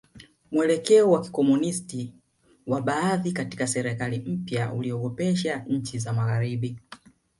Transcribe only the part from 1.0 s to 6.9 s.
wa Kikomunisti wa baadhi katika serikali mpya uliogopesha nchi za Magharibi